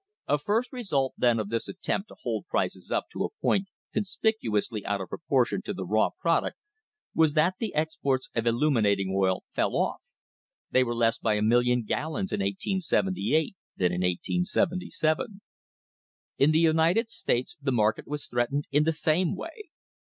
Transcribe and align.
A 0.27 0.39
first 0.39 0.73
result, 0.73 1.13
then, 1.15 1.37
of 1.39 1.49
this 1.49 1.67
attempt 1.67 2.07
to 2.07 2.15
hold 2.23 2.47
prices 2.47 2.89
up 2.89 3.03
to 3.11 3.23
a 3.23 3.29
point 3.39 3.67
conspicuously 3.93 4.83
out 4.83 4.99
of 4.99 5.09
proportion 5.09 5.61
to 5.61 5.75
the 5.75 5.85
raw 5.85 6.09
product 6.19 6.57
was 7.13 7.35
that 7.35 7.57
the 7.59 7.75
exports 7.75 8.27
of 8.33 8.47
illuminating 8.47 9.13
oil 9.15 9.43
fell 9.53 9.75
off 9.75 10.01
they 10.71 10.83
were 10.83 10.95
less 10.95 11.19
by 11.19 11.35
a 11.35 11.43
million 11.43 11.83
gallons 11.83 12.31
in 12.31 12.39
1878 12.39 13.55
than 13.77 13.91
in 13.91 14.01
1877. 14.01 15.39
In 16.39 16.49
the 16.49 16.57
United 16.57 17.11
States 17.11 17.55
the 17.61 17.71
market 17.71 18.07
was 18.07 18.25
threatened 18.25 18.65
in 18.71 18.85
the 18.85 18.93
same 18.93 19.35
way. 19.35 19.69